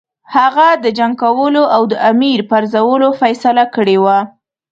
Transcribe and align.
هغه 0.35 0.67
د 0.83 0.85
جنګ 0.97 1.13
کولو 1.23 1.63
او 1.75 1.81
د 1.91 1.93
امیر 2.11 2.39
پرزولو 2.51 3.09
فیصله 3.21 3.63
کړې 3.75 3.97
وه. 4.03 4.17